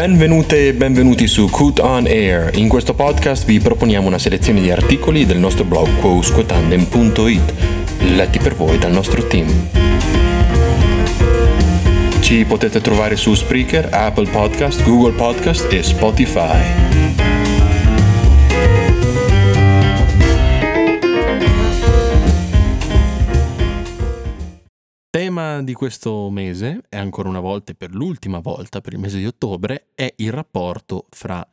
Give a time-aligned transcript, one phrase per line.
[0.00, 2.56] Benvenute e benvenuti su Coot On Air.
[2.56, 7.54] In questo podcast vi proponiamo una selezione di articoli del nostro blog quousquotandem.it,
[8.14, 9.68] letti per voi dal nostro team.
[12.20, 16.89] Ci potete trovare su Spreaker, Apple Podcast, Google Podcast e Spotify.
[25.64, 29.88] Di questo mese, e ancora una volta, per l'ultima volta, per il mese di ottobre,
[29.94, 31.46] è il rapporto fra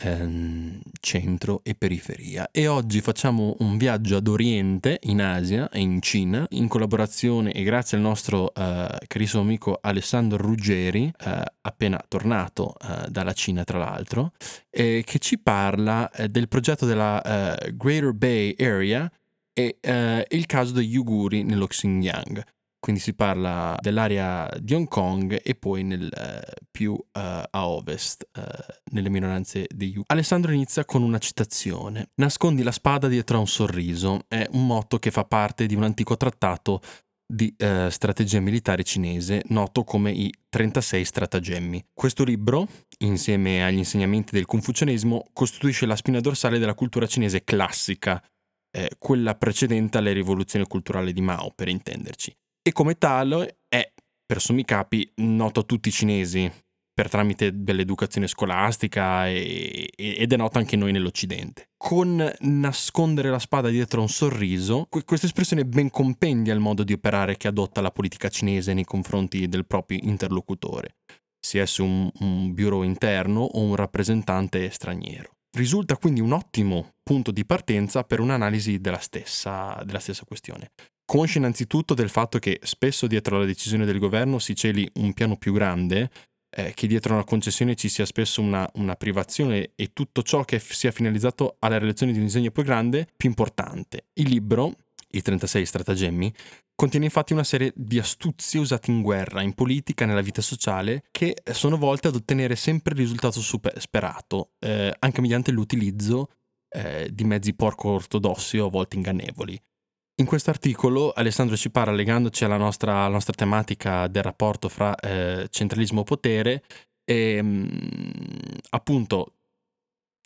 [0.00, 2.48] ehm, centro e periferia.
[2.50, 7.62] E oggi facciamo un viaggio ad Oriente, in Asia e in Cina, in collaborazione e
[7.62, 13.78] grazie al nostro eh, carissimo amico Alessandro Ruggeri, eh, appena tornato eh, dalla Cina tra
[13.78, 14.32] l'altro,
[14.70, 17.20] che ci parla eh, del progetto della
[17.56, 19.10] eh, Greater Bay Area
[19.52, 22.44] e eh, il caso degli Uiguri nello Xinjiang
[22.80, 28.28] quindi si parla dell'area di Hong Kong e poi nel, uh, più uh, a ovest,
[28.36, 28.42] uh,
[28.92, 30.02] nelle minoranze degli Yu.
[30.06, 32.10] Alessandro inizia con una citazione.
[32.16, 35.82] Nascondi la spada dietro a un sorriso è un motto che fa parte di un
[35.82, 36.80] antico trattato
[37.30, 37.54] di
[37.90, 41.88] strategia militare cinese noto come i 36 stratagemmi.
[41.92, 42.66] Questo libro,
[43.00, 48.22] insieme agli insegnamenti del confucianesimo, costituisce la spina dorsale della cultura cinese classica,
[48.70, 52.34] eh, quella precedente alle rivoluzioni culturali di Mao, per intenderci
[52.68, 53.90] e come tale è,
[54.26, 56.50] per sommi capi, noto a tutti i cinesi
[56.92, 61.70] per tramite dell'educazione scolastica e, ed è noto anche noi nell'Occidente.
[61.76, 67.36] Con nascondere la spada dietro un sorriso, questa espressione ben compendia il modo di operare
[67.36, 70.96] che adotta la politica cinese nei confronti del proprio interlocutore,
[71.38, 75.30] sia esso un, un bureau interno o un rappresentante straniero.
[75.56, 80.72] Risulta quindi un ottimo punto di partenza per un'analisi della stessa, della stessa questione
[81.08, 85.38] consci innanzitutto del fatto che spesso dietro la decisione del governo si celi un piano
[85.38, 86.10] più grande,
[86.54, 90.58] eh, che dietro una concessione ci sia spesso una, una, privazione e tutto ciò che
[90.58, 94.08] sia finalizzato alla realizzazione di un disegno più grande, più importante.
[94.12, 94.74] Il libro,
[95.12, 96.30] i 36 stratagemmi,
[96.74, 101.36] contiene infatti una serie di astuzie usate in guerra, in politica, nella vita sociale, che
[101.52, 106.32] sono volte ad ottenere sempre il risultato super- sperato, eh, anche mediante l'utilizzo
[106.68, 109.58] eh, di mezzi porco ortodossi o a volte ingannevoli.
[110.20, 114.96] In questo articolo Alessandro ci parla, legandoci alla nostra, alla nostra tematica del rapporto fra
[114.96, 116.62] eh, centralismo e potere,
[117.04, 119.34] e mh, appunto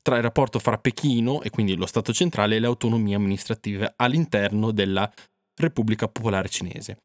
[0.03, 4.71] tra il rapporto fra Pechino, e quindi lo Stato centrale, e le autonomie amministrative all'interno
[4.73, 5.13] della
[5.55, 7.03] Repubblica Popolare Cinese,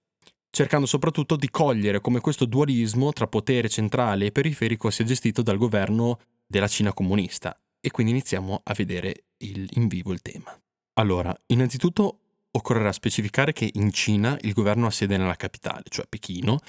[0.49, 5.57] cercando soprattutto di cogliere come questo dualismo tra potere centrale e periferico sia gestito dal
[5.57, 7.53] governo della Cina comunista.
[7.81, 10.57] E quindi iniziamo a vedere il, in vivo il tema.
[10.93, 12.21] Allora, innanzitutto
[12.57, 16.59] occorrerà specificare che in Cina il governo ha sede nella capitale, cioè Pechino,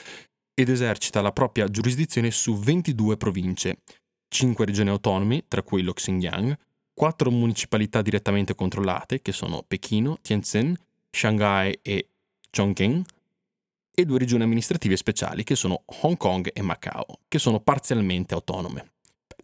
[0.54, 3.78] ed esercita la propria giurisdizione su 22 province,
[4.28, 6.56] 5 regioni autonome, tra cui lo Xinjiang,
[6.94, 10.76] 4 municipalità direttamente controllate, che sono Pechino, Tianjin,
[11.10, 12.09] Shanghai e
[12.50, 13.05] Chongqing,
[13.94, 18.98] e due regioni amministrative speciali, che sono Hong Kong e Macao, che sono parzialmente autonome.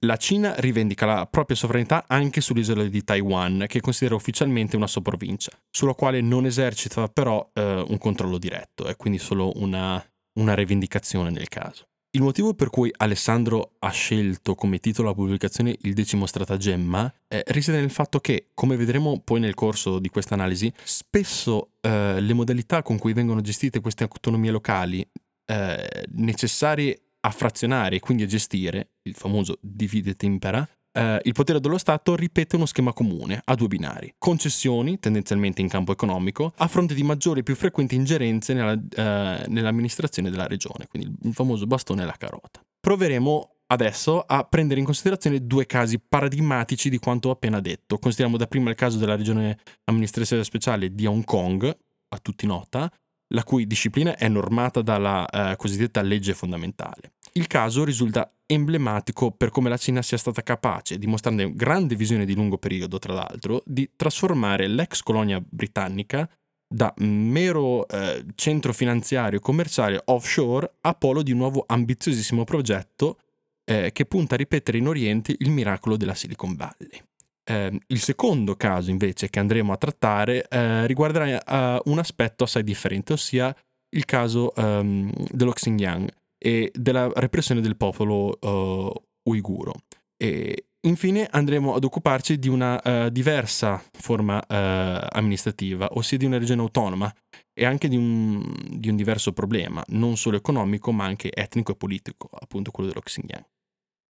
[0.05, 5.01] La Cina rivendica la propria sovranità anche sull'isola di Taiwan, che considera ufficialmente una sua
[5.01, 10.05] provincia, sulla quale non esercita però eh, un controllo diretto, è quindi solo una,
[10.39, 11.85] una rivendicazione nel caso.
[12.11, 17.43] Il motivo per cui Alessandro ha scelto come titolo la pubblicazione il decimo stratagemma eh,
[17.47, 22.33] risiede nel fatto che, come vedremo poi nel corso di questa analisi, spesso eh, le
[22.35, 25.05] modalità con cui vengono gestite queste autonomie locali
[25.47, 31.33] eh, necessarie a frazionare e quindi a gestire, il famoso divide et impera, eh, il
[31.33, 36.53] potere dello Stato ripete uno schema comune a due binari, concessioni, tendenzialmente in campo economico,
[36.57, 41.33] a fronte di maggiori e più frequenti ingerenze nella, eh, nell'amministrazione della regione, quindi il
[41.33, 42.63] famoso bastone e la carota.
[42.79, 47.99] Proveremo adesso a prendere in considerazione due casi paradigmatici di quanto ho appena detto.
[47.99, 51.75] Consideriamo dapprima il caso della regione amministrativa speciale di Hong Kong,
[52.09, 52.93] a tutti nota,
[53.35, 57.13] la cui disciplina è normata dalla eh, cosiddetta legge fondamentale.
[57.33, 62.35] Il caso risulta emblematico per come la Cina sia stata capace, dimostrando grande visione di
[62.35, 66.29] lungo periodo, tra l'altro, di trasformare l'ex colonia britannica
[66.67, 73.19] da mero eh, centro finanziario e commerciale offshore a polo di un nuovo ambiziosissimo progetto
[73.65, 77.03] eh, che punta a ripetere in Oriente il miracolo della Silicon Valley.
[77.47, 82.65] Eh, il secondo caso invece che andremo a trattare eh, riguarderà uh, un aspetto assai
[82.65, 83.55] differente, ossia
[83.95, 88.93] il caso um, dello Xinjiang e della repressione del popolo uh,
[89.29, 89.75] uiguro.
[90.17, 96.63] E infine andremo ad occuparci di una uh, diversa forma amministrativa, ossia di una regione
[96.63, 97.13] autonoma
[97.53, 101.77] e anche di un, di un diverso problema, non solo economico ma anche etnico e
[101.77, 103.45] politico, appunto quello dello Xinjiang.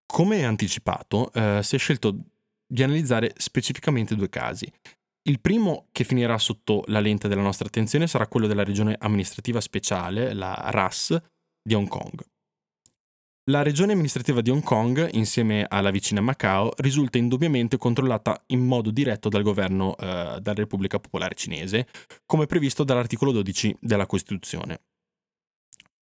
[0.06, 2.16] Come anticipato, eh, si è scelto
[2.74, 4.70] di analizzare specificamente due casi.
[5.26, 9.60] Il primo che finirà sotto la lente della nostra attenzione sarà quello della regione amministrativa
[9.60, 11.16] speciale, la RAS,
[11.62, 12.20] di Hong Kong.
[13.50, 18.90] La regione amministrativa di Hong Kong, insieme alla vicina Macao, risulta indubbiamente controllata in modo
[18.90, 21.86] diretto dal governo eh, della Repubblica Popolare Cinese,
[22.26, 24.80] come previsto dall'articolo 12 della Costituzione.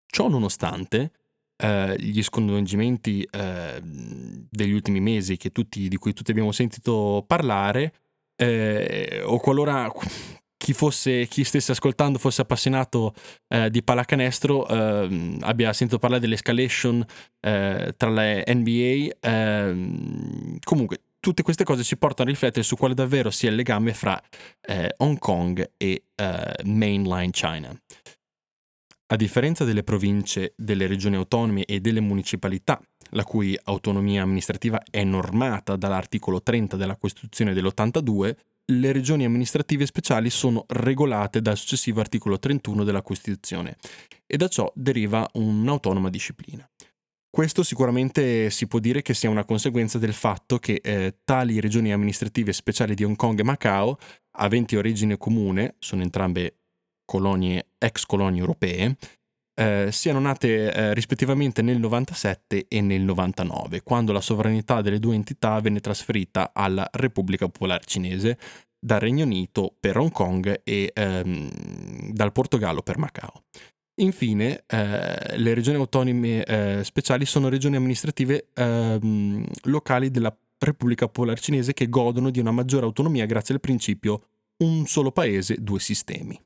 [0.06, 1.12] Ciò nonostante,
[1.62, 7.92] eh, gli sconvolgimenti eh, degli ultimi mesi tutti, di cui tutti abbiamo sentito parlare,
[8.36, 9.88] eh, o qualora
[10.56, 13.14] chi, fosse, chi stesse ascoltando fosse appassionato
[13.48, 17.04] eh, di pallacanestro eh, abbia sentito parlare dell'escalation
[17.40, 19.16] eh, tra le NBA.
[19.20, 23.94] Ehm, comunque, tutte queste cose ci portano a riflettere su quale davvero sia il legame
[23.94, 24.20] fra
[24.62, 27.72] eh, Hong Kong e eh, mainline China.
[29.12, 32.80] A differenza delle province, delle regioni autonome e delle municipalità,
[33.10, 40.30] la cui autonomia amministrativa è normata dall'articolo 30 della Costituzione dell'82, le regioni amministrative speciali
[40.30, 43.76] sono regolate dal successivo articolo 31 della Costituzione
[44.26, 46.66] e da ciò deriva un'autonoma disciplina.
[47.28, 51.92] Questo sicuramente si può dire che sia una conseguenza del fatto che eh, tali regioni
[51.92, 53.98] amministrative speciali di Hong Kong e Macao,
[54.38, 56.61] aventi origine comune, sono entrambe
[57.04, 58.96] colonie, ex colonie europee,
[59.54, 65.14] eh, siano nate eh, rispettivamente nel 97 e nel 99, quando la sovranità delle due
[65.14, 68.38] entità venne trasferita alla Repubblica Popolare Cinese
[68.78, 73.44] dal Regno Unito per Hong Kong e ehm, dal Portogallo per Macao.
[73.96, 81.40] Infine, eh, le regioni autonome eh, speciali sono regioni amministrative ehm, locali della Repubblica Popolare
[81.40, 84.22] Cinese che godono di una maggiore autonomia grazie al principio
[84.58, 86.40] un solo paese, due sistemi.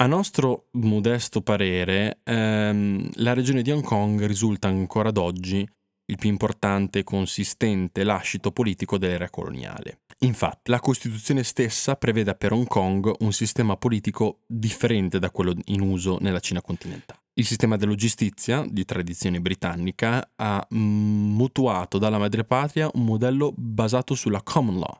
[0.00, 5.68] A nostro modesto parere, ehm, la regione di Hong Kong risulta ancora ad oggi
[6.10, 10.02] il più importante e consistente lascito politico dell'era coloniale.
[10.20, 15.80] Infatti, la Costituzione stessa prevede per Hong Kong un sistema politico differente da quello in
[15.80, 17.22] uso nella Cina continentale.
[17.34, 24.42] Il sistema della giustizia, di tradizione britannica, ha mutuato dalla madrepatria un modello basato sulla
[24.42, 24.96] common law,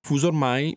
[0.00, 0.74] fuso ormai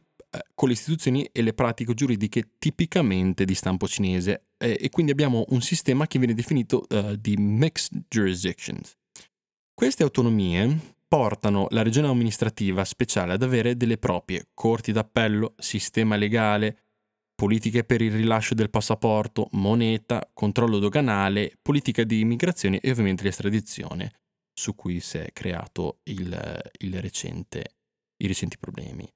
[0.53, 5.45] con le istituzioni e le pratiche giuridiche tipicamente di stampo cinese eh, e quindi abbiamo
[5.49, 8.93] un sistema che viene definito uh, di mixed jurisdictions.
[9.73, 16.79] Queste autonomie portano la regione amministrativa speciale ad avere delle proprie corti d'appello, sistema legale,
[17.35, 24.13] politiche per il rilascio del passaporto, moneta, controllo doganale, politica di immigrazione e ovviamente l'estradizione,
[24.53, 27.74] su cui si è creato il, il recente,
[28.17, 29.07] i recenti problemi.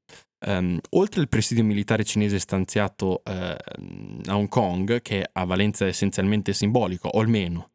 [0.45, 6.53] Um, oltre al presidio militare cinese stanziato uh, a Hong Kong, che ha valenza essenzialmente
[6.53, 7.71] simbolica, o almeno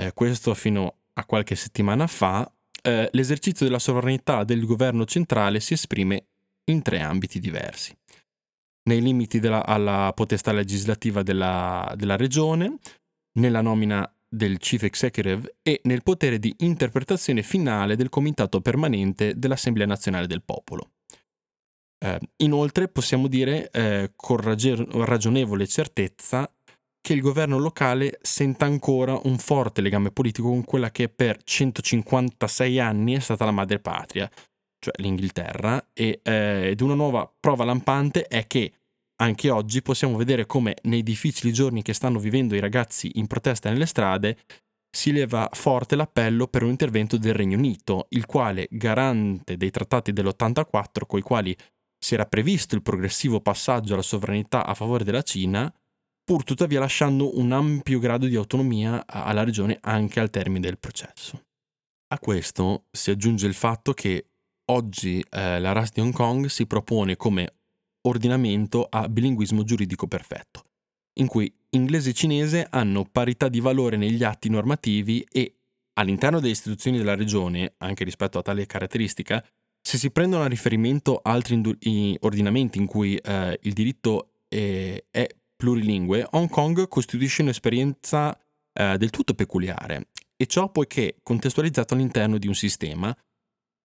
[0.00, 5.74] uh, questo fino a qualche settimana fa, uh, l'esercizio della sovranità del governo centrale si
[5.74, 6.26] esprime
[6.64, 7.96] in tre ambiti diversi.
[8.84, 12.78] Nei limiti della, alla potestà legislativa della, della regione,
[13.38, 19.86] nella nomina del Chief Executive e nel potere di interpretazione finale del Comitato Permanente dell'Assemblea
[19.86, 20.92] Nazionale del Popolo.
[22.02, 26.50] Eh, inoltre possiamo dire eh, con ragionevole certezza
[27.00, 32.80] che il governo locale senta ancora un forte legame politico con quella che per 156
[32.80, 34.30] anni è stata la madre patria,
[34.78, 38.72] cioè l'Inghilterra, e, eh, ed una nuova prova lampante è che
[39.22, 43.70] anche oggi possiamo vedere come nei difficili giorni che stanno vivendo i ragazzi in protesta
[43.70, 44.36] nelle strade
[44.94, 50.12] si leva forte l'appello per un intervento del Regno Unito, il quale, garante dei trattati
[50.12, 51.56] dell'84 coi quali
[51.98, 55.72] si era previsto il progressivo passaggio alla sovranità a favore della Cina,
[56.22, 61.44] pur tuttavia lasciando un ampio grado di autonomia alla regione anche al termine del processo.
[62.08, 64.26] A questo si aggiunge il fatto che
[64.70, 67.54] oggi eh, la RAS di Hong Kong si propone come
[68.02, 70.64] ordinamento a bilinguismo giuridico perfetto,
[71.14, 75.56] in cui inglese e cinese hanno parità di valore negli atti normativi e
[75.94, 79.44] all'interno delle istituzioni della regione, anche rispetto a tale caratteristica,
[79.80, 85.26] se si prendono a riferimento altri indu- ordinamenti in cui eh, il diritto è, è,
[85.56, 88.36] plurilingue, Hong Kong costituisce un'esperienza
[88.72, 93.16] eh, del tutto peculiare, e ciò poiché contestualizzato all'interno di un sistema,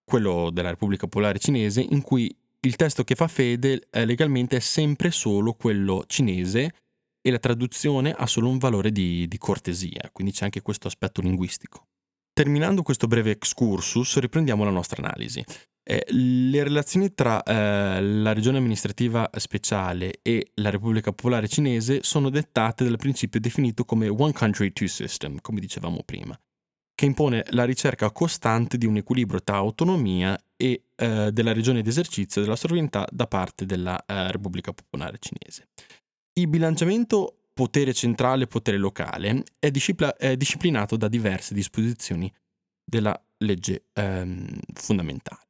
[0.04, 4.60] quello della Repubblica Popolare Cinese, in cui il testo che fa fede eh, legalmente è
[4.60, 6.74] sempre solo quello cinese
[7.20, 11.20] e la traduzione ha solo un valore di, di cortesia, quindi c'è anche questo aspetto
[11.20, 11.86] linguistico.
[12.32, 15.44] Terminando questo breve excursus, riprendiamo la nostra analisi.
[15.82, 22.30] Eh, le relazioni tra eh, la regione amministrativa speciale e la Repubblica Popolare Cinese sono
[22.30, 26.38] dettate dal principio definito come One Country, Two System, come dicevamo prima.
[26.98, 32.40] Che impone la ricerca costante di un equilibrio tra autonomia e eh, della regione d'esercizio
[32.40, 35.68] della sovranità da parte della eh, Repubblica Popolare Cinese.
[36.32, 42.32] Il bilanciamento potere centrale e potere locale è, discipl- è, disciplinato da diverse disposizioni
[42.84, 45.46] della legge ehm, fondamentale.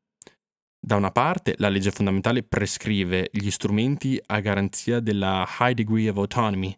[0.79, 6.19] Da una parte, la legge fondamentale prescrive gli strumenti a garanzia della High Degree of
[6.19, 6.77] Autonomy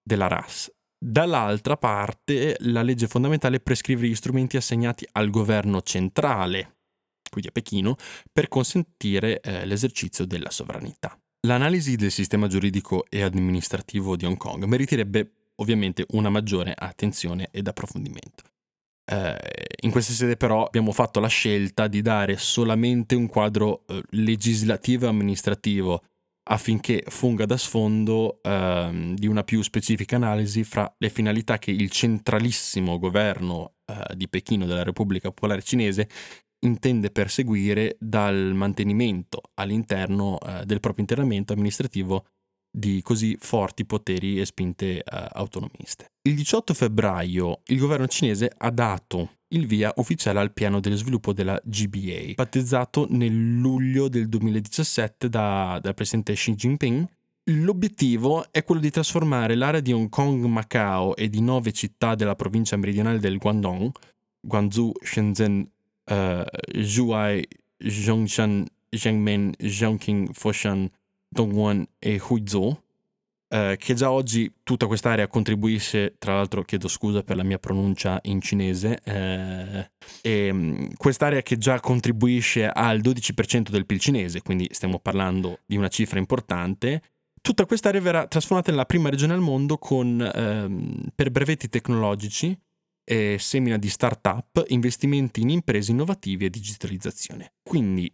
[0.00, 0.70] della RAS
[1.04, 6.76] Dall'altra parte, la legge fondamentale prescrive gli strumenti assegnati al governo centrale,
[7.28, 7.96] quindi a Pechino,
[8.32, 11.18] per consentire eh, l'esercizio della sovranità.
[11.48, 17.66] L'analisi del sistema giuridico e amministrativo di Hong Kong meriterebbe ovviamente una maggiore attenzione ed
[17.66, 18.44] approfondimento.
[19.04, 19.36] Eh,
[19.80, 25.06] in questa sede però abbiamo fatto la scelta di dare solamente un quadro eh, legislativo
[25.06, 26.04] e amministrativo
[26.44, 31.90] affinché funga da sfondo ehm, di una più specifica analisi fra le finalità che il
[31.90, 36.08] centralissimo governo eh, di Pechino della Repubblica Popolare Cinese
[36.64, 42.26] intende perseguire dal mantenimento all'interno eh, del proprio internamento amministrativo
[42.74, 45.02] di così forti poteri e spinte eh,
[45.32, 46.12] autonomiste.
[46.22, 51.34] Il 18 febbraio il governo cinese ha dato il via ufficiale al piano dello sviluppo
[51.34, 57.06] della GBA, battezzato nel luglio del 2017 da, dal presidente Xi Jinping.
[57.46, 62.36] L'obiettivo è quello di trasformare l'area di Hong Kong, Macao e di nove città della
[62.36, 63.90] provincia meridionale del Guangdong,
[64.40, 65.68] Guangzhou, Shenzhen,
[66.06, 67.46] uh, Zhuhai,
[67.78, 70.88] Zhongshan, Zhengmen, Zhongqing, Foshan,
[71.32, 72.78] Dongguan e Huizhou,
[73.48, 78.18] eh, che già oggi tutta quest'area contribuisce, tra l'altro chiedo scusa per la mia pronuncia
[78.24, 84.68] in cinese, eh, e, mm, quest'area che già contribuisce al 12% del PIL cinese, quindi
[84.72, 87.02] stiamo parlando di una cifra importante,
[87.40, 92.56] tutta quest'area verrà trasformata nella prima regione al mondo con, ehm, per brevetti tecnologici,
[93.04, 97.54] e semina di start-up, investimenti in imprese innovative e digitalizzazione.
[97.62, 98.10] Quindi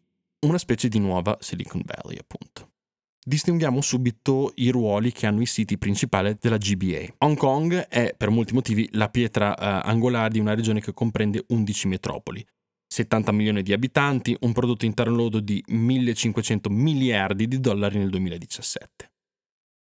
[0.47, 2.71] una specie di nuova Silicon Valley, appunto
[3.29, 7.15] distinguiamo subito i ruoli che hanno i siti principali della GBA.
[7.19, 11.45] Hong Kong è per molti motivi la pietra eh, angolare di una regione che comprende
[11.47, 12.45] 11 metropoli.
[12.91, 19.11] 70 milioni di abitanti, un prodotto interno lordo di 1500 miliardi di dollari nel 2017.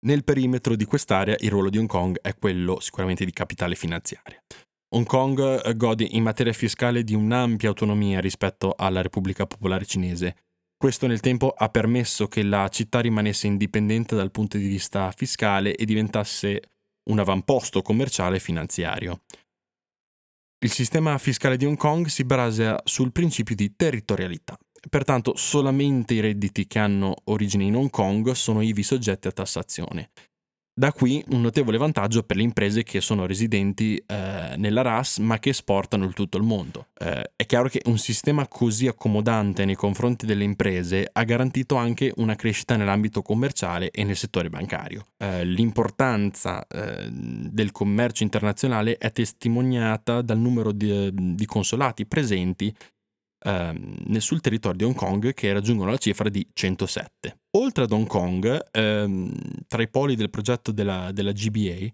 [0.07, 4.43] Nel perimetro di quest'area il ruolo di Hong Kong è quello sicuramente di capitale finanziaria.
[4.95, 10.35] Hong Kong eh, gode in materia fiscale di un'ampia autonomia rispetto alla Repubblica Popolare Cinese
[10.77, 15.75] questo nel tempo ha permesso che la città rimanesse indipendente dal punto di vista fiscale
[15.75, 16.61] e diventasse
[17.11, 19.23] un avamposto commerciale e finanziario.
[20.59, 24.59] Il sistema fiscale di Hong Kong si basa sul principio di territorialità.
[24.89, 30.11] Pertanto solamente i redditi che hanno origine in Hong Kong sono ivi soggetti a tassazione
[30.79, 35.39] da qui un notevole vantaggio per le imprese che sono residenti eh, nella RAS ma
[35.39, 36.89] che esportano in tutto il mondo.
[36.99, 42.13] Eh, è chiaro che un sistema così accomodante nei confronti delle imprese ha garantito anche
[42.17, 45.07] una crescita nell'ambito commerciale e nel settore bancario.
[45.17, 52.75] Eh, l'importanza eh, del commercio internazionale è testimoniata dal numero di, di consolati presenti
[53.47, 57.39] ehm, sul territorio di Hong Kong che raggiungono la cifra di 107.
[57.53, 59.33] Oltre ad Hong Kong, ehm,
[59.69, 61.87] tra i poli del progetto della, della GBA,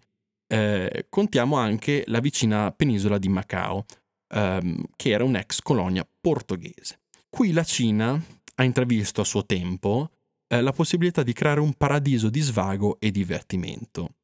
[0.49, 3.85] eh, contiamo anche la vicina penisola di Macao,
[4.28, 7.00] ehm, che era un'ex colonia portoghese.
[7.28, 8.21] Qui la Cina
[8.56, 10.11] ha intravisto a suo tempo
[10.49, 14.16] eh, la possibilità di creare un paradiso di svago e divertimento.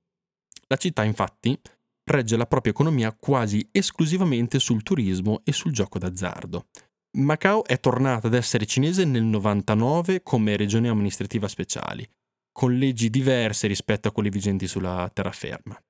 [0.66, 1.58] La città infatti
[2.04, 6.66] regge la propria economia quasi esclusivamente sul turismo e sul gioco d'azzardo.
[7.17, 12.11] Macao è tornata ad essere cinese nel 99 come regione amministrativa speciale,
[12.53, 15.81] con leggi diverse rispetto a quelle vigenti sulla terraferma.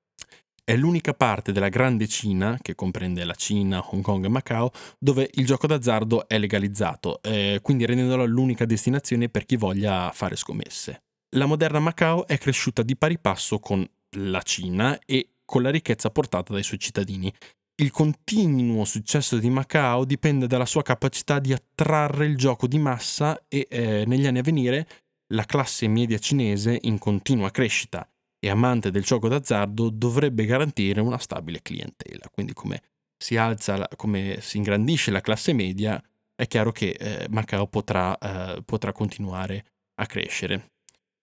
[0.63, 5.29] È l'unica parte della Grande Cina, che comprende la Cina, Hong Kong e Macao, dove
[5.33, 11.01] il gioco d'azzardo è legalizzato, eh, quindi rendendola l'unica destinazione per chi voglia fare scommesse.
[11.35, 13.85] La moderna Macao è cresciuta di pari passo con
[14.17, 17.33] la Cina e con la ricchezza portata dai suoi cittadini,
[17.79, 23.45] il continuo successo di Macao dipende dalla sua capacità di attrarre il gioco di massa
[23.47, 24.87] e eh, negli anni a venire
[25.27, 28.07] la classe media cinese in continua crescita
[28.37, 32.29] e amante del gioco d'azzardo dovrebbe garantire una stabile clientela.
[32.31, 32.81] Quindi come
[33.17, 36.01] si alza, come si ingrandisce la classe media,
[36.35, 40.71] è chiaro che eh, Macao potrà, eh, potrà, continuare a crescere.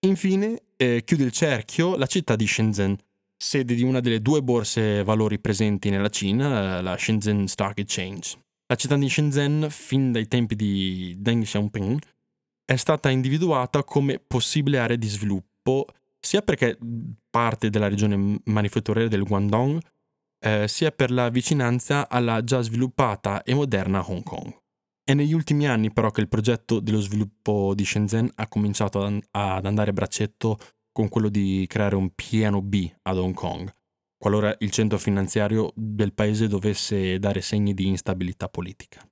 [0.05, 2.95] Infine, eh, chiude il cerchio la città di Shenzhen,
[3.37, 8.37] sede di una delle due borse valori presenti nella Cina, la Shenzhen Stock Exchange.
[8.67, 11.99] La città di Shenzhen, fin dai tempi di Deng Xiaoping,
[12.65, 15.85] è stata individuata come possibile area di sviluppo
[16.19, 16.77] sia perché
[17.29, 19.79] parte della regione manifatturiera del Guangdong
[20.39, 24.53] eh, sia per la vicinanza alla già sviluppata e moderna Hong Kong.
[25.01, 29.65] È negli ultimi anni però che il progetto dello sviluppo di Shenzhen ha cominciato ad
[29.65, 30.57] andare a braccetto
[30.97, 33.71] con quello di creare un piano B ad Hong Kong,
[34.17, 39.07] qualora il centro finanziario del paese dovesse dare segni di instabilità politica.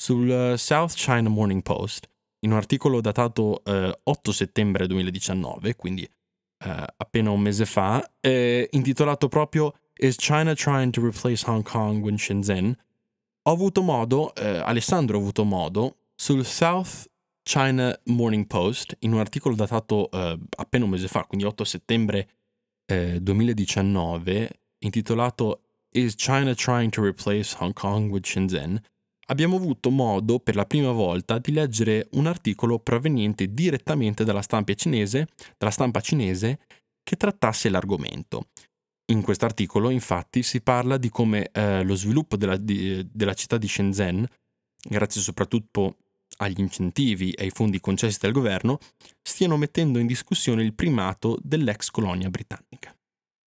[0.00, 2.08] Sul South China Morning Post,
[2.44, 8.68] in un articolo datato eh, 8 settembre 2019, quindi eh, appena un mese fa, eh,
[8.70, 12.72] intitolato proprio Is China trying to replace Hong Kong with Shenzhen?
[13.48, 17.10] Ho avuto modo, eh, Alessandro ha avuto modo, sul South
[17.42, 22.28] China Morning Post, in un articolo datato eh, appena un mese fa, quindi 8 settembre
[22.90, 28.80] 2019, eh, intitolato Is China trying to replace Hong Kong with Shenzhen?
[29.30, 34.74] abbiamo avuto modo per la prima volta di leggere un articolo proveniente direttamente dalla stampa
[34.74, 36.58] cinese, dalla stampa cinese
[37.02, 38.48] che trattasse l'argomento.
[39.06, 43.56] In questo articolo, infatti, si parla di come eh, lo sviluppo della, di, della città
[43.56, 44.24] di Shenzhen,
[44.82, 45.96] grazie soprattutto
[46.40, 48.78] agli incentivi e ai fondi concessi dal governo,
[49.22, 52.94] stiano mettendo in discussione il primato dell'ex colonia britannica.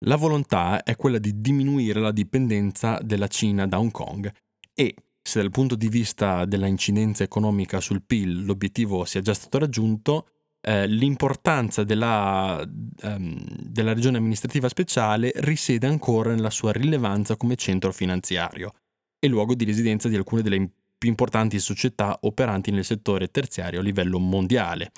[0.05, 4.31] La volontà è quella di diminuire la dipendenza della Cina da Hong Kong
[4.73, 9.59] e, se dal punto di vista della incidenza economica sul PIL l'obiettivo sia già stato
[9.59, 10.27] raggiunto,
[10.65, 12.61] eh, l'importanza della,
[13.03, 18.73] um, della regione amministrativa speciale risiede ancora nella sua rilevanza come centro finanziario
[19.19, 20.69] e luogo di residenza di alcune delle
[21.03, 24.93] più importanti società operanti nel settore terziario a livello mondiale.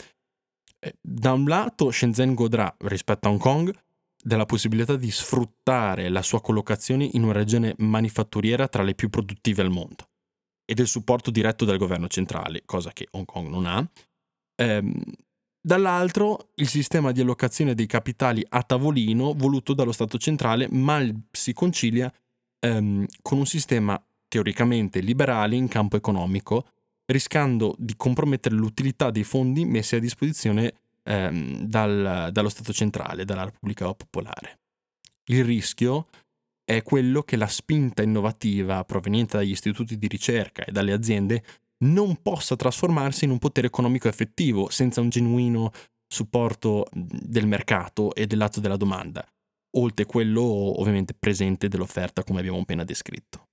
[0.78, 3.76] Eh, da un lato Shenzhen godrà, rispetto a Hong Kong,
[4.24, 9.64] della possibilità di sfruttare la sua collocazione in una regione manifatturiera tra le più produttive
[9.64, 10.10] al mondo
[10.64, 13.90] e del supporto diretto dal governo centrale, cosa che Hong Kong non ha.
[14.62, 15.02] Ehm,
[15.60, 21.52] dall'altro il sistema di allocazione dei capitali a tavolino voluto dallo Stato centrale mal si
[21.52, 22.14] concilia
[22.60, 24.00] ehm, con un sistema
[24.36, 26.66] teoricamente liberale in campo economico,
[27.06, 33.46] rischiando di compromettere l'utilità dei fondi messi a disposizione ehm, dal, dallo Stato centrale, dalla
[33.46, 34.60] Repubblica Popolare.
[35.28, 36.08] Il rischio
[36.66, 41.42] è quello che la spinta innovativa proveniente dagli istituti di ricerca e dalle aziende
[41.86, 45.72] non possa trasformarsi in un potere economico effettivo senza un genuino
[46.06, 49.26] supporto del mercato e del lato della domanda,
[49.78, 53.45] oltre quello ovviamente presente dell'offerta come abbiamo appena descritto.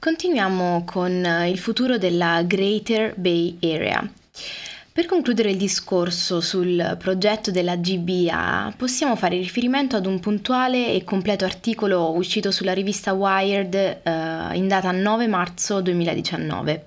[0.00, 4.02] Continuiamo con il futuro della Greater Bay Area.
[4.90, 11.04] Per concludere il discorso sul progetto della GBA, possiamo fare riferimento ad un puntuale e
[11.04, 14.00] completo articolo uscito sulla rivista Wired eh,
[14.54, 16.84] in data 9 marzo 2019.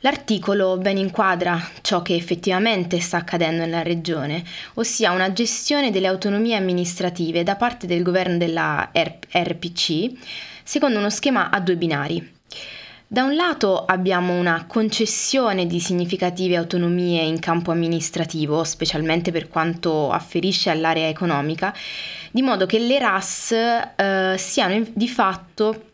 [0.00, 4.42] L'articolo ben inquadra ciò che effettivamente sta accadendo nella regione,
[4.74, 11.48] ossia una gestione delle autonomie amministrative da parte del governo della RPC secondo uno schema
[11.48, 12.36] a due binari.
[13.06, 20.10] Da un lato abbiamo una concessione di significative autonomie in campo amministrativo, specialmente per quanto
[20.10, 21.74] afferisce all'area economica,
[22.30, 25.87] di modo che le RAS eh, siano di fatto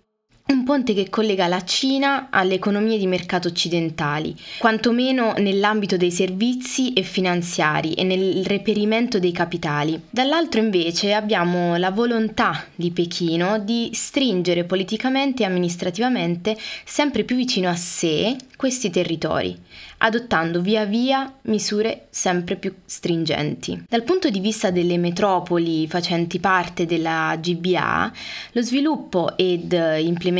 [0.47, 6.93] un ponte che collega la Cina alle economie di mercato occidentali, quantomeno nell'ambito dei servizi
[6.93, 9.99] e finanziari e nel reperimento dei capitali.
[10.11, 17.71] Dall'altro invece abbiamo la volontà di Pechino di stringere politicamente e amministrativamente sempre più vicino
[17.71, 19.57] a sé questi territori,
[19.99, 23.85] adottando via via misure sempre più stringenti.
[23.89, 28.13] Dal punto di vista delle metropoli facenti parte della GBA,
[28.53, 30.33] lo sviluppo ed implementazione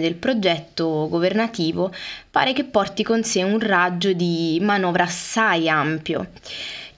[0.00, 1.92] del progetto governativo
[2.30, 6.28] pare che porti con sé un raggio di manovra assai ampio.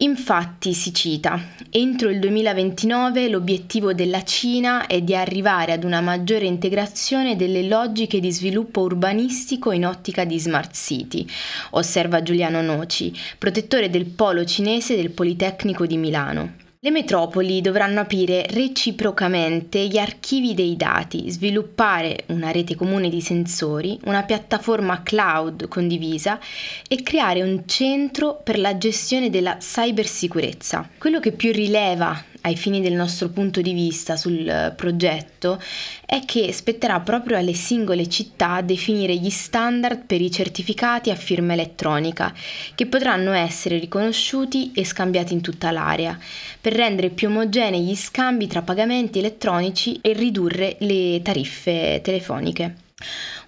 [0.01, 6.45] Infatti si cita, entro il 2029 l'obiettivo della Cina è di arrivare ad una maggiore
[6.45, 11.27] integrazione delle logiche di sviluppo urbanistico in ottica di smart city,
[11.71, 16.65] osserva Giuliano Noci, protettore del polo cinese del Politecnico di Milano.
[16.87, 23.99] Le metropoli dovranno aprire reciprocamente gli archivi dei dati, sviluppare una rete comune di sensori,
[24.05, 26.38] una piattaforma cloud condivisa
[26.87, 30.88] e creare un centro per la gestione della cybersicurezza.
[30.96, 35.61] Quello che più rileva ai fini del nostro punto di vista sul eh, progetto
[36.04, 41.54] è che spetterà proprio alle singole città definire gli standard per i certificati a firma
[41.54, 42.32] elettronica,
[42.74, 46.16] che potranno essere riconosciuti e scambiati in tutta l'area,
[46.61, 52.86] per rendere più omogenei gli scambi tra pagamenti elettronici e ridurre le tariffe telefoniche.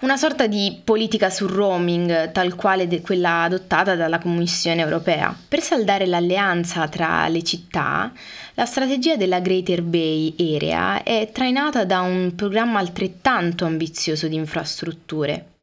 [0.00, 5.34] Una sorta di politica sul roaming, tal quale de- quella adottata dalla Commissione europea.
[5.48, 8.12] Per saldare l'alleanza tra le città,
[8.54, 15.54] la strategia della Greater Bay Area è trainata da un programma altrettanto ambizioso di infrastrutture.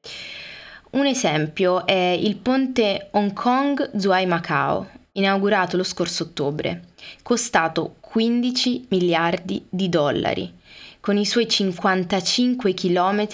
[0.91, 6.85] Un esempio è il ponte Hong Kong-Zhuai-Macao, inaugurato lo scorso ottobre,
[7.21, 10.63] costato 15 miliardi di dollari
[11.05, 13.27] con i suoi 55 km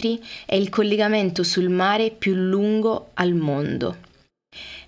[0.46, 3.96] è il collegamento sul mare più lungo al mondo.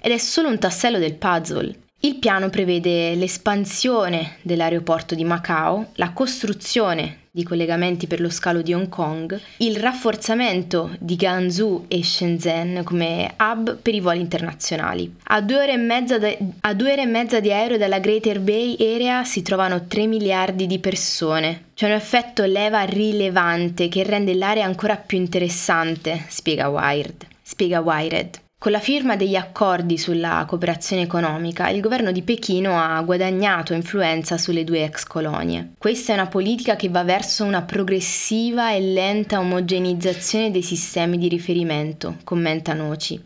[0.01, 1.82] Ed è solo un tassello del puzzle.
[2.05, 8.73] Il piano prevede l'espansione dell'aeroporto di Macao, la costruzione di collegamenti per lo scalo di
[8.73, 15.15] Hong Kong, il rafforzamento di Guangzhou e Shenzhen come hub per i voli internazionali.
[15.23, 19.23] A due ore e mezza, de- ore e mezza di aereo dalla Greater Bay Area
[19.23, 21.67] si trovano 3 miliardi di persone.
[21.73, 27.25] C'è un effetto leva rilevante che rende l'area ancora più interessante, spiega Wired.
[27.41, 28.42] Spiega Wired.
[28.63, 34.37] Con la firma degli accordi sulla cooperazione economica, il governo di Pechino ha guadagnato influenza
[34.37, 35.73] sulle due ex colonie.
[35.77, 41.27] Questa è una politica che va verso una progressiva e lenta omogenizzazione dei sistemi di
[41.27, 43.21] riferimento, commenta Noci.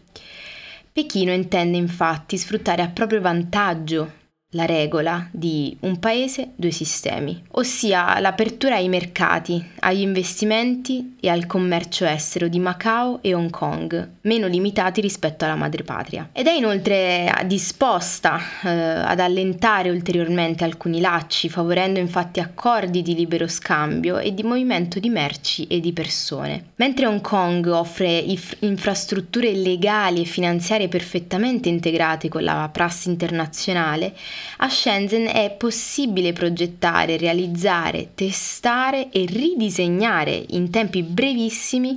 [0.91, 4.16] Pechino intende infatti sfruttare a proprio vantaggio
[4.51, 11.45] la regola di un paese, due sistemi, ossia l'apertura ai mercati, agli investimenti e al
[11.45, 16.29] commercio estero di Macao e Hong Kong, meno limitati rispetto alla madrepatria.
[16.31, 23.47] Ed è inoltre disposta eh, ad allentare ulteriormente alcuni lacci, favorendo infatti accordi di libero
[23.47, 26.67] scambio e di movimento di merci e di persone.
[26.75, 34.15] Mentre Hong Kong offre if- infrastrutture legali e finanziarie perfettamente integrate con la prassi internazionale,
[34.57, 41.95] a Shenzhen è possibile progettare, realizzare, testare e ridisegnare in tempi brevissimi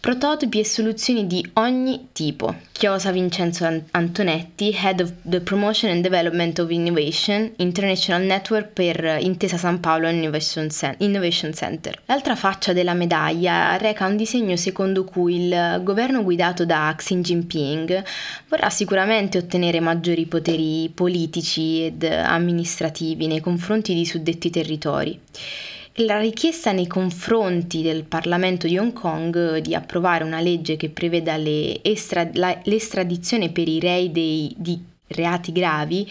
[0.00, 2.54] prototipi e soluzioni di ogni tipo.
[2.72, 9.56] Chiosa Vincenzo Antonetti, Head of the Promotion and Development of Innovation, International Network per Intesa
[9.56, 12.00] San Paolo Innovation Center.
[12.06, 18.02] L'altra faccia della medaglia reca un disegno secondo cui il governo guidato da Xi Jinping
[18.48, 25.18] vorrà sicuramente ottenere maggiori poteri politici ed amministrativi nei confronti di suddetti territori.
[25.96, 31.36] La richiesta nei confronti del Parlamento di Hong Kong di approvare una legge che preveda
[31.82, 36.10] estra- la, l'estradizione per i rei dei, di reati gravi,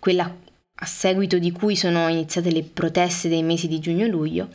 [0.00, 0.34] quella
[0.82, 4.48] a seguito di cui sono iniziate le proteste dei mesi di giugno-luglio,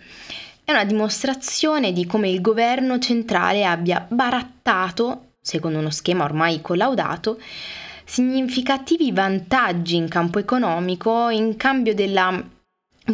[0.66, 7.40] è una dimostrazione di come il governo centrale abbia barattato, secondo uno schema ormai collaudato,
[8.06, 12.44] significativi vantaggi in campo economico in cambio della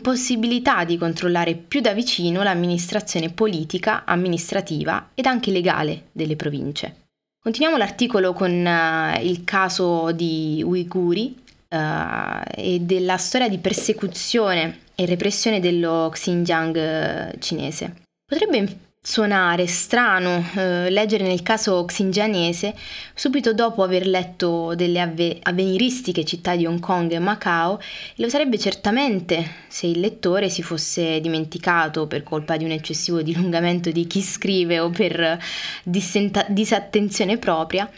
[0.01, 7.07] possibilità di controllare più da vicino l'amministrazione politica, amministrativa ed anche legale delle province.
[7.41, 11.35] Continuiamo l'articolo con uh, il caso di Uiguri
[11.69, 11.77] uh,
[12.55, 18.03] e della storia di persecuzione e repressione dello Xinjiang eh, cinese.
[18.23, 22.75] Potrebbe suonare strano eh, leggere nel caso xinjianese,
[23.15, 27.79] subito dopo aver letto delle avve- avveniristiche città di Hong Kong e Macao,
[28.17, 33.89] lo sarebbe certamente se il lettore si fosse dimenticato per colpa di un eccessivo dilungamento
[33.89, 35.39] di chi scrive o per
[35.81, 37.89] dissenta- disattenzione propria,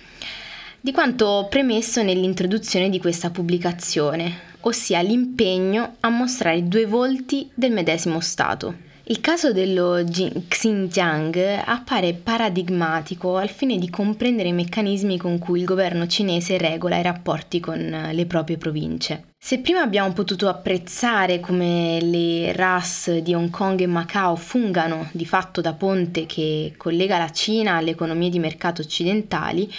[0.80, 8.22] di quanto premesso nell'introduzione di questa pubblicazione, ossia l'impegno a mostrare due volti del medesimo
[8.22, 8.92] Stato.
[9.06, 10.02] Il caso dello
[10.48, 16.98] Xinjiang appare paradigmatico al fine di comprendere i meccanismi con cui il governo cinese regola
[16.98, 19.32] i rapporti con le proprie province.
[19.38, 25.26] Se prima abbiamo potuto apprezzare come le RAS di Hong Kong e Macao fungano di
[25.26, 29.70] fatto da ponte che collega la Cina alle economie di mercato occidentali,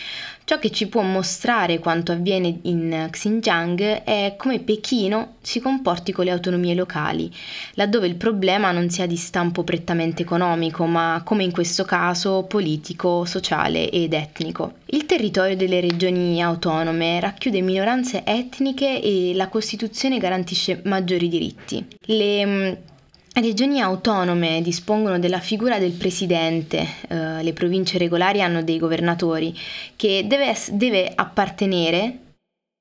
[0.44, 6.24] ciò che ci può mostrare quanto avviene in Xinjiang è come Pechino si comporti con
[6.26, 7.30] le autonomie locali,
[7.74, 13.24] laddove il problema non sia di stampo prettamente economico, ma come in questo caso politico,
[13.24, 14.74] sociale ed etnico.
[14.86, 21.84] Il territorio delle regioni autonome racchiude minoranze etniche e la Costituzione garantisce maggiori diritti.
[22.06, 22.92] Le
[23.40, 29.56] regioni autonome dispongono della figura del presidente, eh, le province regolari hanno dei governatori,
[29.96, 32.18] che deve, deve appartenere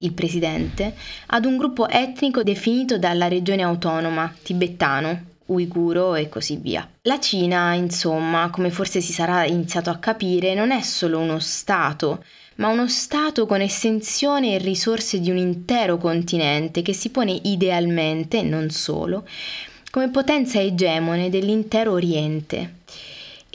[0.03, 0.93] il presidente,
[1.27, 6.87] ad un gruppo etnico definito dalla regione autonoma, tibetano, uiguro e così via.
[7.03, 12.23] La Cina, insomma, come forse si sarà iniziato a capire, non è solo uno Stato,
[12.55, 18.43] ma uno Stato con estensione e risorse di un intero continente che si pone idealmente,
[18.43, 19.25] non solo,
[19.93, 22.77] come potenza egemone dell'intero Oriente.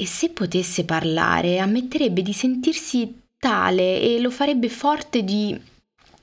[0.00, 5.60] e se potesse parlare ammetterebbe di sentirsi tale e lo farebbe forte di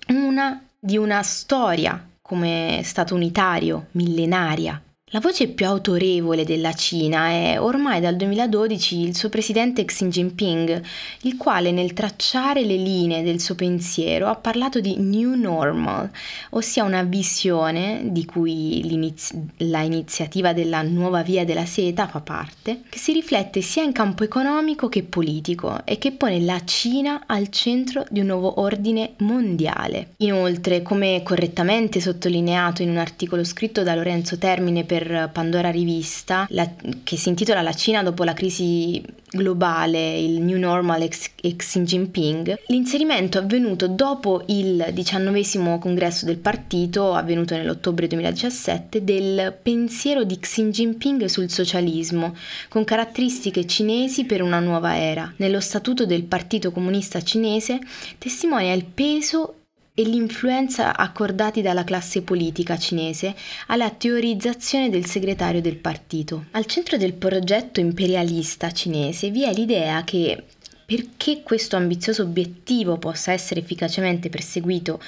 [0.08, 4.82] una, di una storia come Stato unitario, millenaria.
[5.12, 10.82] La voce più autorevole della Cina è ormai dal 2012 il suo presidente Xi Jinping,
[11.22, 16.10] il quale nel tracciare le linee del suo pensiero ha parlato di New Normal,
[16.50, 19.14] ossia una visione di cui
[19.58, 24.24] la iniziativa della nuova via della seta fa parte, che si riflette sia in campo
[24.24, 30.14] economico che politico e che pone la Cina al centro di un nuovo ordine mondiale.
[30.18, 36.48] Inoltre, come correttamente sottolineato in un articolo scritto da Lorenzo Termine per per Pandora Rivista,
[36.52, 36.72] la,
[37.04, 41.82] che si intitola La Cina dopo la crisi globale, il New Normal ex, ex Xi
[41.82, 50.24] Jinping, l'inserimento è avvenuto dopo il diciannovesimo congresso del partito, avvenuto nell'ottobre 2017, del pensiero
[50.24, 52.34] di Xi Jinping sul socialismo,
[52.70, 55.34] con caratteristiche cinesi per una nuova era.
[55.38, 57.80] Nello statuto del Partito Comunista Cinese
[58.18, 59.56] testimonia il peso
[59.98, 63.34] e l'influenza accordati dalla classe politica cinese
[63.68, 66.46] alla teorizzazione del segretario del partito.
[66.52, 70.44] Al centro del progetto imperialista cinese vi è l'idea che
[70.86, 75.02] perché questo ambizioso obiettivo possa essere efficacemente perseguito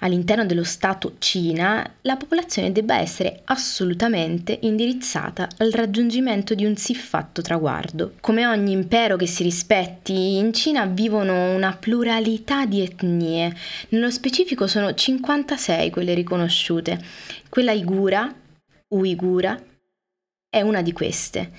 [0.00, 7.42] all'interno dello Stato Cina, la popolazione debba essere assolutamente indirizzata al raggiungimento di un siffatto
[7.42, 8.14] traguardo.
[8.20, 13.54] Come ogni impero che si rispetti, in Cina vivono una pluralità di etnie,
[13.90, 16.98] nello specifico sono 56 quelle riconosciute.
[17.48, 18.32] Quella Igura,
[18.88, 19.60] Uigura,
[20.48, 21.52] è una di queste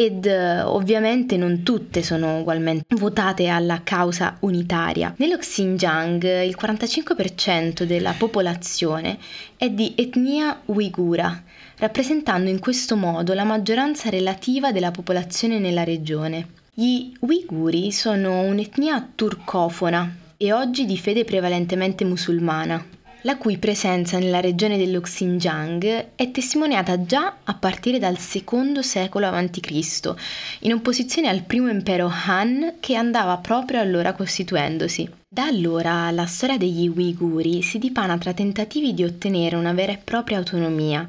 [0.00, 5.12] ed uh, ovviamente non tutte sono ugualmente votate alla causa unitaria.
[5.16, 9.18] Nello Xinjiang il 45% della popolazione
[9.56, 11.42] è di etnia uigura,
[11.78, 16.46] rappresentando in questo modo la maggioranza relativa della popolazione nella regione.
[16.72, 22.86] Gli uiguri sono un'etnia turcofona e oggi di fede prevalentemente musulmana
[23.28, 29.26] la cui presenza nella regione dello Xinjiang è testimoniata già a partire dal secondo secolo
[29.26, 30.14] a.C.,
[30.60, 35.06] in opposizione al primo impero Han che andava proprio allora costituendosi.
[35.28, 40.00] Da allora la storia degli Uiguri si dipana tra tentativi di ottenere una vera e
[40.02, 41.06] propria autonomia,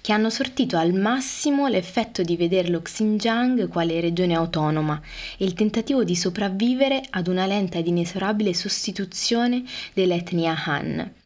[0.00, 5.00] che hanno sortito al massimo l'effetto di vedere lo Xinjiang quale regione autonoma
[5.38, 11.18] e il tentativo di sopravvivere ad una lenta ed inesorabile sostituzione dell'etnia Han.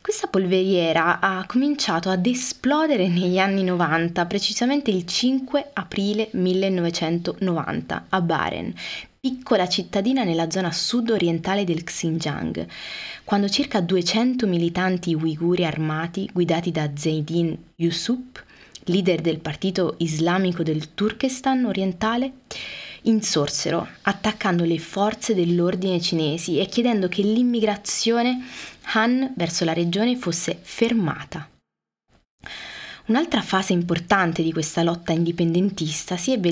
[0.00, 8.20] Questa polveriera ha cominciato ad esplodere negli anni 90, precisamente il 5 aprile 1990 a
[8.20, 8.74] Baren,
[9.20, 12.66] piccola cittadina nella zona sud-orientale del Xinjiang,
[13.24, 18.42] quando circa 200 militanti uiguri armati guidati da Zaidin Yusup,
[18.84, 22.32] leader del partito islamico del Turkestan orientale,
[23.02, 28.44] insorsero attaccando le forze dell'ordine cinesi e chiedendo che l'immigrazione
[28.92, 31.48] Han verso la regione fosse fermata.
[33.06, 36.50] Un'altra fase importante di questa lotta indipendentista si ebbe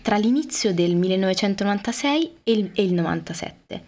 [0.00, 3.82] tra l'inizio del 1996 e il, e il 97.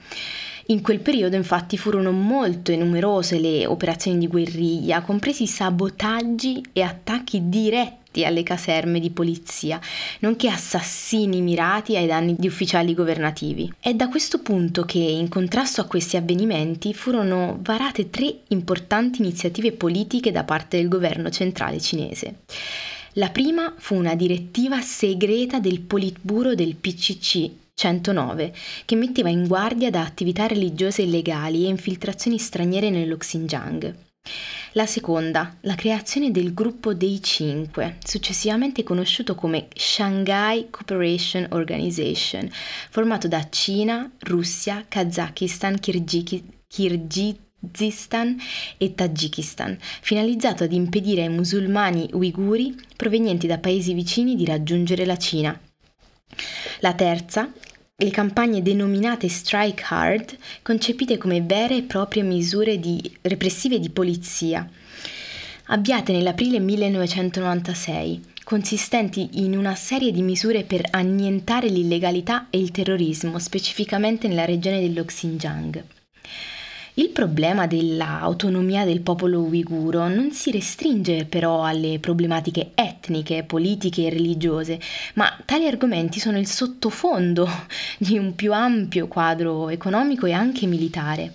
[0.66, 7.48] In quel periodo infatti furono molto numerose le operazioni di guerriglia, compresi sabotaggi e attacchi
[7.48, 9.80] diretti alle caserme di polizia,
[10.20, 13.72] nonché assassini mirati ai danni di ufficiali governativi.
[13.80, 19.72] È da questo punto che, in contrasto a questi avvenimenti, furono varate tre importanti iniziative
[19.72, 22.42] politiche da parte del governo centrale cinese.
[23.14, 29.90] La prima fu una direttiva segreta del Politburo del PCC 109, che metteva in guardia
[29.90, 33.94] da attività religiose illegali e infiltrazioni straniere nello Xinjiang.
[34.76, 42.50] La seconda, la creazione del gruppo dei cinque, successivamente conosciuto come Shanghai Cooperation Organization,
[42.90, 45.78] formato da Cina, Russia, Kazakistan,
[46.66, 48.36] Kirghizistan
[48.76, 55.16] e Tagikistan, finalizzato ad impedire ai musulmani uiguri provenienti da paesi vicini di raggiungere la
[55.16, 55.56] Cina.
[56.80, 57.48] La terza,
[57.96, 64.68] le campagne denominate Strike Hard, concepite come vere e proprie misure di, repressive di polizia,
[65.66, 73.38] avviate nell'aprile 1996, consistenti in una serie di misure per annientare l'illegalità e il terrorismo,
[73.38, 75.93] specificamente nella regione dello Xinjiang.
[76.96, 84.10] Il problema dell'autonomia del popolo uiguro non si restringe però alle problematiche etniche, politiche e
[84.10, 84.78] religiose,
[85.14, 87.48] ma tali argomenti sono il sottofondo
[87.98, 91.32] di un più ampio quadro economico e anche militare.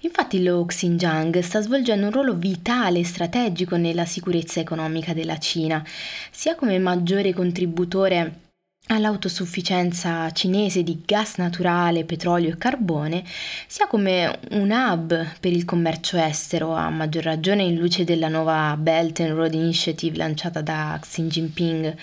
[0.00, 5.84] Infatti lo Xinjiang sta svolgendo un ruolo vitale e strategico nella sicurezza economica della Cina,
[6.32, 8.40] sia come maggiore contributore
[8.86, 13.24] all'autosufficienza cinese di gas naturale, petrolio e carbone,
[13.66, 18.76] sia come un hub per il commercio estero, a maggior ragione in luce della nuova
[18.78, 21.96] Belt and Road Initiative lanciata da Xi Jinping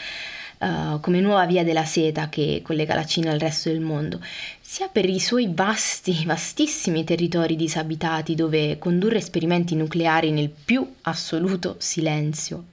[0.61, 4.19] uh, come nuova via della seta che collega la Cina al resto del mondo,
[4.59, 11.75] sia per i suoi vasti, vastissimi territori disabitati dove condurre esperimenti nucleari nel più assoluto
[11.77, 12.65] silenzio.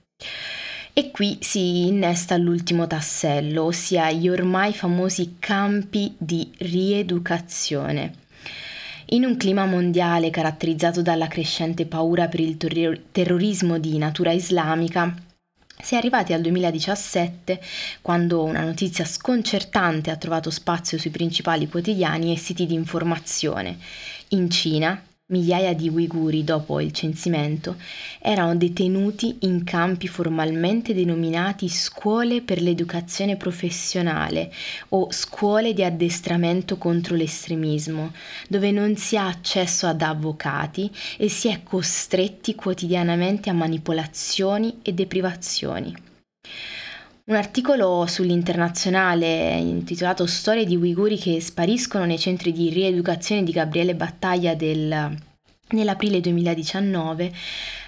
[0.98, 8.14] E qui si innesta l'ultimo tassello, ossia gli ormai famosi campi di rieducazione.
[9.10, 15.14] In un clima mondiale caratterizzato dalla crescente paura per il ter- terrorismo di natura islamica,
[15.80, 17.60] si è arrivati al 2017,
[18.02, 23.78] quando una notizia sconcertante ha trovato spazio sui principali quotidiani e siti di informazione.
[24.30, 27.76] In Cina, Migliaia di uiguri, dopo il censimento,
[28.18, 34.50] erano detenuti in campi formalmente denominati scuole per l'educazione professionale
[34.88, 38.14] o scuole di addestramento contro l'estremismo,
[38.48, 44.94] dove non si ha accesso ad avvocati e si è costretti quotidianamente a manipolazioni e
[44.94, 45.94] deprivazioni.
[47.28, 53.94] Un articolo sull'internazionale intitolato Storie di uiguri che spariscono nei centri di rieducazione di Gabriele
[53.94, 55.14] Battaglia del,
[55.68, 57.30] nell'aprile 2019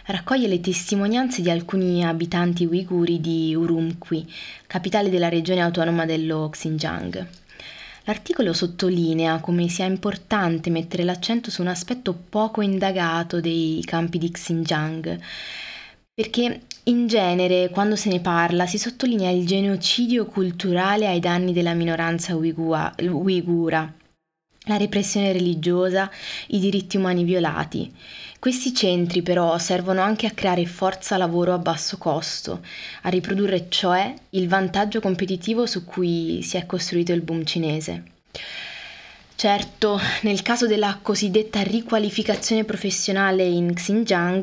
[0.08, 4.30] raccoglie le testimonianze di alcuni abitanti uiguri di Urumqi,
[4.66, 7.26] capitale della regione autonoma dello Xinjiang.
[8.04, 14.30] L'articolo sottolinea come sia importante mettere l'accento su un aspetto poco indagato dei campi di
[14.30, 15.18] Xinjiang,
[16.20, 21.72] perché in genere, quando se ne parla, si sottolinea il genocidio culturale ai danni della
[21.72, 22.92] minoranza uigura,
[24.64, 26.10] la repressione religiosa,
[26.48, 27.90] i diritti umani violati.
[28.38, 32.60] Questi centri però servono anche a creare forza lavoro a basso costo,
[33.00, 38.02] a riprodurre cioè il vantaggio competitivo su cui si è costruito il boom cinese.
[39.40, 44.42] Certo, nel caso della cosiddetta riqualificazione professionale in Xinjiang,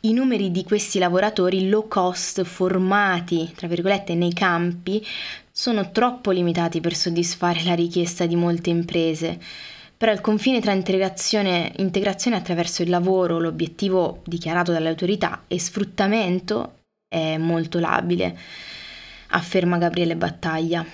[0.00, 5.04] i numeri di questi lavoratori low cost formati, tra virgolette, nei campi
[5.50, 9.40] sono troppo limitati per soddisfare la richiesta di molte imprese.
[9.96, 16.80] Però il confine tra integrazione, integrazione attraverso il lavoro, l'obiettivo dichiarato dalle autorità, e sfruttamento
[17.08, 18.36] è molto labile,
[19.28, 20.84] afferma Gabriele Battaglia.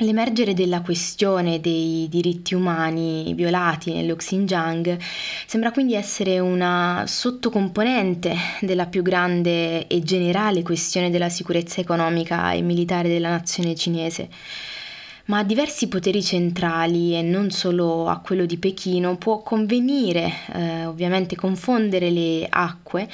[0.00, 4.96] L'emergere della questione dei diritti umani violati nello Xinjiang
[5.44, 12.62] sembra quindi essere una sottocomponente della più grande e generale questione della sicurezza economica e
[12.62, 14.28] militare della nazione cinese.
[15.24, 20.84] Ma a diversi poteri centrali e non solo a quello di Pechino può convenire, eh,
[20.84, 23.08] ovviamente confondere le acque,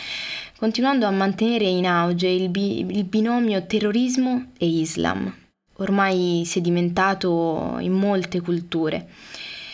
[0.59, 5.35] continuando a mantenere in auge il, bi- il binomio terrorismo e Islam
[5.79, 9.09] ormai sedimentato in molte culture,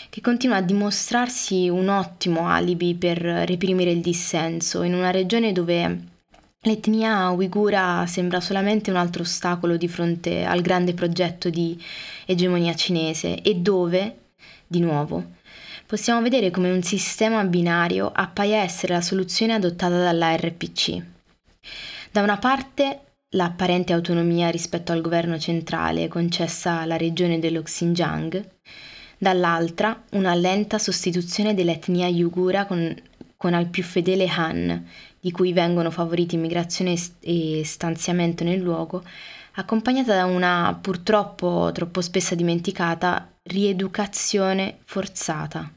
[0.08, 6.08] che continua a dimostrarsi un ottimo alibi per reprimere il dissenso in una regione dove
[6.62, 11.80] l'etnia uigura sembra solamente un altro ostacolo di fronte al grande progetto di
[12.26, 14.16] egemonia cinese e dove,
[14.66, 15.38] di nuovo,
[15.86, 21.02] possiamo vedere come un sistema binario appaia essere la soluzione adottata dalla RPC.
[22.10, 28.44] Da una parte l'apparente autonomia rispetto al governo centrale concessa alla regione dello Xinjiang,
[29.18, 32.94] dall'altra una lenta sostituzione dell'etnia uigura con,
[33.36, 34.86] con al più fedele Han,
[35.20, 39.04] di cui vengono favoriti immigrazione e stanziamento nel luogo,
[39.54, 45.70] accompagnata da una purtroppo troppo spesso dimenticata rieducazione forzata.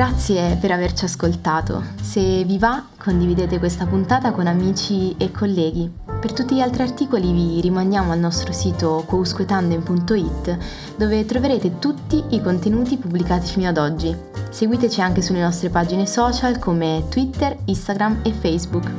[0.00, 1.82] Grazie per averci ascoltato.
[2.00, 5.92] Se vi va, condividete questa puntata con amici e colleghi.
[6.18, 10.56] Per tutti gli altri articoli vi rimandiamo al nostro sito quousquetandem.it
[10.96, 14.16] dove troverete tutti i contenuti pubblicati fino ad oggi.
[14.48, 18.90] Seguiteci anche sulle nostre pagine social come Twitter, Instagram e Facebook.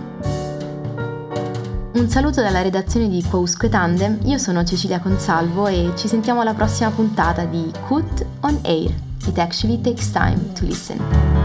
[1.94, 6.54] Un saluto dalla redazione di Quousque Tandem, io sono Cecilia Consalvo e ci sentiamo alla
[6.54, 9.10] prossima puntata di Cut on Air.
[9.28, 11.41] It actually takes time to listen.